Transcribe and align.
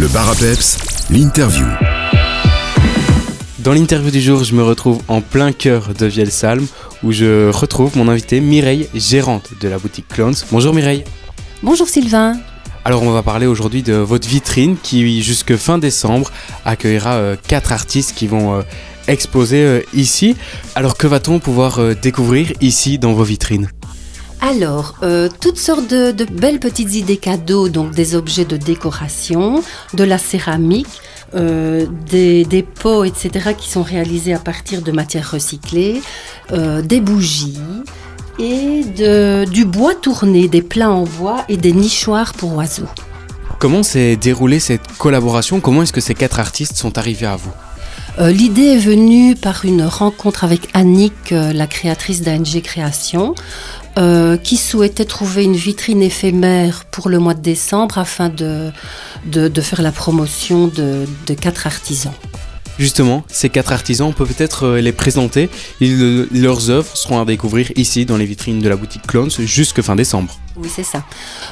Le 0.00 0.08
bar 0.08 0.30
à 0.30 0.34
peps, 0.34 0.78
l'interview. 1.10 1.66
Dans 3.58 3.74
l'interview 3.74 4.10
du 4.10 4.22
jour, 4.22 4.44
je 4.44 4.54
me 4.54 4.62
retrouve 4.62 5.02
en 5.08 5.20
plein 5.20 5.52
cœur 5.52 5.92
de 5.92 6.06
Vielsalm 6.06 6.66
où 7.02 7.12
je 7.12 7.50
retrouve 7.50 7.98
mon 7.98 8.08
invité 8.08 8.40
Mireille, 8.40 8.88
gérante 8.94 9.50
de 9.60 9.68
la 9.68 9.76
boutique 9.76 10.08
Clones. 10.08 10.36
Bonjour 10.52 10.72
Mireille. 10.72 11.04
Bonjour 11.62 11.86
Sylvain. 11.86 12.38
Alors 12.86 13.02
on 13.02 13.10
va 13.10 13.22
parler 13.22 13.44
aujourd'hui 13.44 13.82
de 13.82 13.92
votre 13.92 14.26
vitrine 14.26 14.78
qui 14.82 15.22
jusque 15.22 15.54
fin 15.56 15.76
décembre 15.76 16.32
accueillera 16.64 17.16
euh, 17.16 17.36
quatre 17.46 17.70
artistes 17.70 18.14
qui 18.16 18.26
vont 18.26 18.54
euh, 18.54 18.62
exposer 19.06 19.62
euh, 19.62 19.82
ici. 19.92 20.34
Alors 20.76 20.96
que 20.96 21.08
va-t-on 21.08 21.40
pouvoir 21.40 21.78
découvrir 21.96 22.54
ici 22.62 22.98
dans 22.98 23.12
vos 23.12 23.24
vitrines? 23.24 23.68
Alors, 24.42 24.94
euh, 25.02 25.28
toutes 25.40 25.58
sortes 25.58 25.88
de, 25.88 26.12
belles 26.24 26.60
petites 26.60 26.94
idées 26.94 27.18
cadeaux, 27.18 27.68
donc 27.68 27.92
des 27.92 28.14
objets 28.14 28.46
de 28.46 28.56
décoration, 28.56 29.62
de 29.92 30.04
la 30.04 30.16
céramique, 30.16 31.00
euh, 31.34 31.86
des, 32.10 32.66
pots, 32.82 33.04
etc., 33.04 33.54
qui 33.56 33.68
sont 33.68 33.82
réalisés 33.82 34.32
à 34.32 34.38
partir 34.38 34.80
de 34.82 34.92
matières 34.92 35.30
recyclées, 35.30 36.00
euh, 36.52 36.80
des 36.80 37.00
bougies 37.00 37.60
et 38.38 38.82
du 39.46 39.64
bois 39.66 39.94
tourné, 39.94 40.48
des 40.48 40.62
plats 40.62 40.90
en 40.90 41.04
bois 41.04 41.44
et 41.50 41.58
des 41.58 41.72
nichoirs 41.72 42.32
pour 42.32 42.54
oiseaux. 42.56 42.88
Comment 43.58 43.82
s'est 43.82 44.16
déroulée 44.16 44.60
cette 44.60 44.86
collaboration? 44.96 45.60
Comment 45.60 45.82
est-ce 45.82 45.92
que 45.92 46.00
ces 46.00 46.14
quatre 46.14 46.40
artistes 46.40 46.76
sont 46.76 46.96
arrivés 46.96 47.26
à 47.26 47.36
vous? 47.36 47.52
Euh, 48.20 48.30
L'idée 48.30 48.74
est 48.74 48.78
venue 48.78 49.34
par 49.34 49.64
une 49.64 49.82
rencontre 49.82 50.44
avec 50.44 50.68
Annick, 50.74 51.32
euh, 51.32 51.54
la 51.54 51.66
créatrice 51.66 52.20
d'ANG 52.20 52.60
Création, 52.62 53.34
euh, 53.98 54.36
qui 54.36 54.58
souhaitait 54.58 55.06
trouver 55.06 55.44
une 55.44 55.56
vitrine 55.56 56.02
éphémère 56.02 56.84
pour 56.90 57.08
le 57.08 57.18
mois 57.18 57.32
de 57.32 57.40
décembre 57.40 57.96
afin 57.96 58.28
de, 58.28 58.72
faire 59.62 59.80
la 59.80 59.90
promotion 59.90 60.66
de, 60.66 61.06
quatre 61.40 61.66
artisans. 61.66 62.12
Justement, 62.78 63.24
ces 63.28 63.48
quatre 63.48 63.72
artisans, 63.72 64.08
on 64.08 64.12
peut 64.12 64.26
peut-être 64.26 64.68
les 64.76 64.92
présenter. 64.92 65.48
Leurs 65.80 66.70
œuvres 66.70 66.96
seront 66.96 67.20
à 67.20 67.24
découvrir 67.24 67.72
ici 67.76 68.04
dans 68.06 68.16
les 68.16 68.26
vitrines 68.26 68.60
de 68.60 68.68
la 68.68 68.76
boutique 68.76 69.06
Clones 69.06 69.30
jusque 69.30 69.82
fin 69.82 69.96
décembre. 69.96 70.38
Oui, 70.56 70.68
c'est 70.68 70.82
ça. 70.82 71.04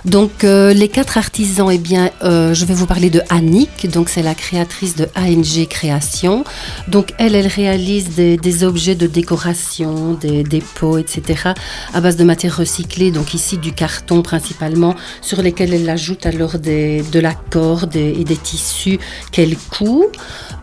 Donc, 0.05 0.43
euh, 0.43 0.73
les 0.73 0.89
quatre 0.89 1.19
artisans, 1.19 1.71
eh 1.71 1.79
bien, 1.79 2.11
euh, 2.25 2.53
je 2.53 2.65
vais 2.65 2.75
vous 2.75 2.87
parler 2.87 3.11
de 3.11 3.23
Annick. 3.29 3.89
Donc, 3.89 4.09
c'est 4.09 4.23
la 4.23 4.35
créatrice 4.35 4.97
de 4.97 5.07
ANG 5.15 5.69
Création. 5.69 6.43
Donc, 6.89 7.15
elle, 7.19 7.37
elle 7.37 7.47
réalise 7.47 8.17
des, 8.17 8.65
objets 8.65 8.97
de 8.97 9.07
décoration, 9.07 10.15
des, 10.15 10.43
des 10.43 10.61
pots, 10.61 10.99
etc., 10.99 11.53
à 11.95 12.01
base 12.01 12.17
de 12.17 12.25
matières 12.25 12.57
recyclées. 12.57 13.13
Donc, 13.13 13.35
ici, 13.35 13.57
du 13.57 13.73
carton 13.73 14.23
principalement, 14.23 14.97
sur 15.21 15.43
lesquels 15.43 15.75
elle 15.75 15.89
ajoute 15.89 16.27
alors 16.27 16.59
des, 16.59 17.03
de 17.03 17.21
la 17.21 17.35
corde 17.35 17.95
et, 17.95 18.25
des 18.25 18.37
tissus 18.37 18.99
qu'elle 19.31 19.57
coud. 19.57 20.07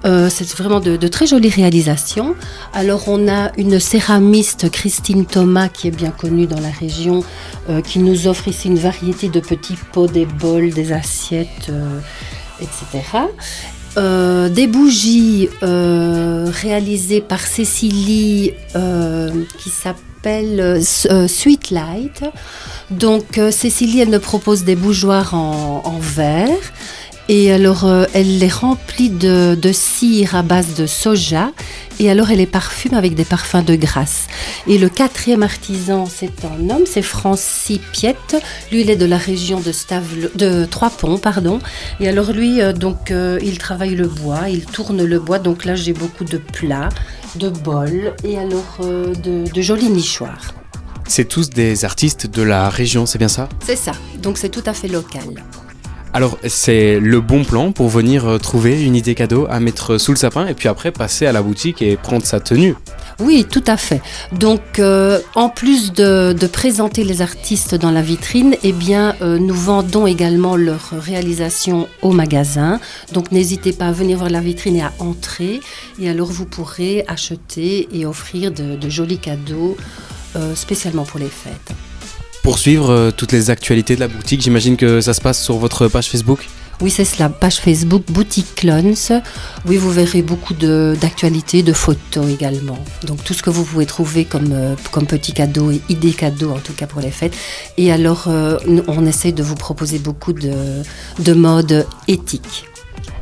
Euh, 0.04 0.30
c'est 0.30 0.48
vraiment 0.58 0.82
de, 0.82 0.98
de 0.98 1.08
très 1.08 1.26
jolies 1.26 1.50
réalisations. 1.50 2.36
Alors, 2.74 3.08
on 3.08 3.30
a 3.30 3.54
une 3.58 3.80
céramiste, 3.80 4.70
Christine 4.70 5.26
Thomas, 5.26 5.70
qui 5.70 5.88
est 5.88 5.96
bien 5.96 6.12
connue 6.12 6.48
dans 6.48 6.60
la 6.60 6.70
région, 6.70 7.24
qui 7.84 7.98
nous 7.98 8.26
offre 8.28 8.35
ici 8.48 8.68
une 8.68 8.80
variété 8.80 9.30
de 9.30 9.40
petits 9.40 9.78
pots, 9.92 10.08
des 10.08 10.26
bols, 10.26 10.72
des 10.72 10.92
assiettes, 10.92 11.70
euh, 11.70 12.00
etc. 12.60 13.04
Euh, 13.98 14.50
des 14.50 14.68
bougies 14.68 15.50
euh, 15.64 16.52
réalisées 16.62 17.22
par 17.22 17.40
Cécilie 17.40 18.54
qui 19.58 19.70
s'appelle 19.70 20.82
Sweet 20.84 21.72
Light. 21.72 22.24
Donc 22.92 23.40
Cécilie, 23.52 24.02
elle 24.02 24.20
propose 24.20 24.64
des 24.64 24.76
bougeoirs 24.76 25.34
en 25.34 25.98
verre. 26.00 26.50
Et 27.28 27.52
alors, 27.52 27.86
euh, 27.86 28.06
elle 28.14 28.38
les 28.38 28.50
remplit 28.50 29.10
de, 29.10 29.58
de 29.60 29.72
cire 29.72 30.36
à 30.36 30.44
base 30.44 30.76
de 30.76 30.86
soja. 30.86 31.52
Et 32.00 32.12
alors, 32.12 32.30
elle 32.30 32.38
les 32.38 32.46
parfume 32.46 32.94
avec 32.94 33.16
des 33.16 33.26
parfums 33.26 33.64
de 33.66 33.76
grâce. 33.76 34.28
Et 34.68 34.78
le 34.78 34.90
quatrième 34.90 35.42
artisan, 35.42 36.06
c'est 36.06 36.46
un 36.46 36.70
homme, 36.70 36.84
c'est 36.86 37.02
Francis 37.02 37.80
Piette. 37.92 38.36
Lui, 38.72 38.82
il 38.82 38.90
est 38.92 38.96
de 38.96 39.06
la 39.08 39.18
région 39.18 39.60
de, 39.60 39.72
de 40.38 40.66
Trois-Ponts, 40.66 41.18
pardon. 41.18 41.60
Et 42.00 42.08
alors, 42.08 42.32
lui, 42.32 42.62
euh, 42.62 42.74
donc, 42.74 43.10
euh, 43.10 43.40
il 43.42 43.58
travaille 43.58 43.96
le 43.96 44.08
bois, 44.08 44.50
il 44.50 44.66
tourne 44.66 45.04
le 45.04 45.20
bois. 45.20 45.40
Donc 45.40 45.66
là, 45.66 45.74
j'ai 45.74 45.94
beaucoup 45.94 46.26
de 46.26 46.38
plats, 46.38 46.90
de 47.38 47.50
bols 47.50 48.14
et 48.24 48.38
alors 48.38 48.78
de, 48.80 49.52
de 49.52 49.62
jolis 49.62 49.90
nichoirs. 49.90 50.54
C'est 51.08 51.26
tous 51.26 51.50
des 51.50 51.86
artistes 51.86 52.28
de 52.28 52.44
la 52.44 52.70
région, 52.70 53.06
c'est 53.06 53.18
bien 53.18 53.30
ça? 53.30 53.50
C'est 53.66 53.76
ça. 53.76 53.94
Donc, 54.22 54.38
c'est 54.38 54.50
tout 54.50 54.64
à 54.68 54.74
fait 54.74 54.88
local. 54.88 55.44
Alors, 56.16 56.38
c'est 56.48 56.98
le 57.02 57.20
bon 57.20 57.44
plan 57.44 57.74
pour 57.74 57.90
venir 57.90 58.26
euh, 58.26 58.38
trouver 58.38 58.82
une 58.82 58.96
idée 58.96 59.16
cadeau 59.16 59.48
à 59.50 59.60
mettre 59.60 59.98
sous 59.98 60.14
le 60.14 60.18
sapin 60.18 60.48
et 60.48 60.54
puis 60.54 60.70
après 60.70 60.94
passer 60.94 61.26
à 61.26 61.34
la 61.34 61.42
boutique 61.42 61.82
et 61.82 61.98
prendre 61.98 62.26
sa 62.26 62.40
tenue. 62.40 62.74
Oui, 63.20 63.46
tout 63.52 63.64
à 63.68 63.76
fait. 63.76 64.02
Donc, 64.32 64.80
euh, 64.80 65.20
en 65.36 65.50
plus 65.50 65.92
de, 65.92 66.34
présenter 66.48 67.04
les 67.04 67.22
artistes 67.22 67.76
dans 67.76 67.92
la 67.92 68.02
vitrine, 68.02 68.56
eh 68.64 68.72
bien, 68.72 69.14
euh, 69.22 69.38
nous 69.38 69.54
vendons 69.54 70.08
également 70.08 70.56
leurs 70.56 70.92
réalisations 70.92 71.90
au 72.02 72.14
magasin. 72.14 72.80
Donc, 73.12 73.34
n'hésitez 73.34 73.74
pas 73.74 73.88
à 73.88 73.92
venir 73.92 74.18
voir 74.18 74.30
la 74.30 74.40
vitrine 74.40 74.78
et 74.78 74.84
à 74.84 74.94
entrer. 75.00 75.60
Et 76.00 76.10
alors, 76.10 76.32
vous 76.32 76.46
pourrez 76.46 77.04
acheter 77.10 77.90
et 77.92 78.06
offrir 78.06 78.54
de, 78.54 78.90
jolis 78.90 79.18
cadeaux 79.18 79.76
spécialement 80.56 81.04
pour 81.04 81.20
les 81.20 81.28
fêtes. 81.28 81.76
Pour 82.46 82.60
suivre 82.60 82.92
euh, 82.92 83.10
toutes 83.10 83.32
les 83.32 83.50
actualités 83.50 83.96
de 83.96 84.00
la 84.00 84.08
boutique, 84.08 84.40
j'imagine 84.40 84.78
que 84.78 85.02
ça 85.02 85.16
se 85.16 85.20
passe 85.20 85.44
sur 85.44 85.58
votre 85.58 85.88
page 85.88 86.10
Facebook. 86.10 86.48
Oui, 86.80 86.92
c'est 86.92 87.04
cela, 87.04 87.28
page 87.28 87.56
Facebook 87.56 88.04
Boutique 88.08 88.54
Clones. 88.54 88.94
Oui, 89.66 89.78
vous 89.78 89.90
verrez 89.90 90.22
beaucoup 90.22 90.54
d'actualités, 90.54 91.64
de, 91.64 91.74
photos 91.74 92.30
également. 92.30 92.78
Donc 93.04 93.24
tout 93.24 93.34
ce 93.34 93.42
que 93.42 93.50
vous 93.50 93.64
pouvez 93.64 93.88
trouver 93.88 94.26
comme, 94.26 94.52
euh, 94.52 94.76
comme 94.92 95.08
petits 95.08 95.34
cadeaux 95.34 95.72
et 95.72 95.82
idées 95.90 96.14
cadeaux, 96.14 96.52
en 96.52 96.60
tout 96.60 96.74
cas 96.74 96.86
pour 96.86 97.02
les 97.02 97.10
fêtes. 97.10 97.36
Et 97.78 97.92
alors, 97.92 98.26
euh, 98.28 98.60
on 98.88 99.08
essaie 99.08 99.32
de 99.32 99.42
vous 99.42 99.56
proposer 99.56 99.98
beaucoup 99.98 100.32
de, 100.32 100.54
de 101.18 101.34
modes 101.34 101.88
éthiques. 102.08 102.66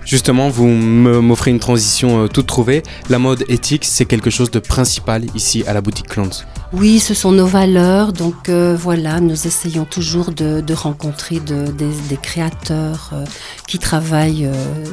Justement, 0.06 0.50
vous 0.50 0.68
m'offrez 0.68 1.52
une 1.52 1.60
transition 1.60 2.26
euh, 2.26 2.28
toute 2.28 2.48
trouvée. 2.48 2.84
La 3.10 3.20
mode 3.20 3.46
éthique, 3.48 3.86
c'est 3.86 4.06
quelque 4.06 4.30
chose 4.30 4.52
de 4.52 4.60
principal 4.60 5.24
ici 5.34 5.64
à 5.66 5.74
la 5.74 5.80
boutique 5.80 6.08
Clones. 6.08 6.34
Oui, 6.74 7.00
ce 7.00 7.14
sont 7.14 7.32
nos 7.32 7.46
valeurs. 7.46 8.14
Donc 8.14 8.50
euh, 8.50 8.76
voilà, 8.76 9.20
nous 9.20 9.48
essayons 9.48 9.86
toujours 9.86 10.32
de, 10.32 10.60
de 10.62 10.74
rencontrer 10.74 11.40
de- 11.40 11.72
des, 11.72 11.90
des 12.10 12.18
créateurs 12.18 13.12
euh, 13.14 13.24
qui 13.68 13.78
travaillent 13.80 14.46
euh, 14.48 14.86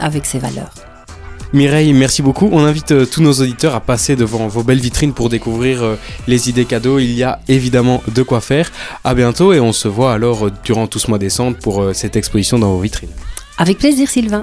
avec 0.00 0.24
ces 0.24 0.38
valeurs. 0.38 0.70
Mireille, 1.52 1.92
merci 1.92 2.22
beaucoup. 2.22 2.48
On 2.52 2.64
invite 2.64 3.08
tous 3.10 3.22
nos 3.22 3.32
auditeurs 3.34 3.74
à 3.74 3.80
passer 3.80 4.16
devant 4.16 4.48
vos 4.48 4.62
belles 4.64 4.80
vitrines 4.80 5.12
pour 5.12 5.28
découvrir 5.28 5.96
les 6.26 6.48
idées 6.50 6.64
cadeaux. 6.64 6.98
Il 6.98 7.12
y 7.12 7.22
a 7.22 7.38
évidemment 7.48 8.02
de 8.12 8.22
quoi 8.22 8.40
faire. 8.40 8.72
À 9.04 9.14
bientôt 9.14 9.52
et 9.52 9.60
on 9.60 9.72
se 9.72 9.86
voit 9.86 10.12
alors 10.12 10.50
durant 10.64 10.88
tout 10.88 10.98
ce 10.98 11.08
mois 11.08 11.18
de 11.18 11.24
décembre 11.24 11.56
pour 11.62 11.90
cette 11.94 12.16
exposition 12.16 12.58
dans 12.58 12.72
vos 12.72 12.80
vitrines. 12.80 13.10
Avec 13.58 13.78
plaisir, 13.78 14.08
Sylvain. 14.10 14.42